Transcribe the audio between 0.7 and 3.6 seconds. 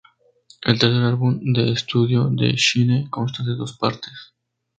tercer álbum de estudio de Shinee consta de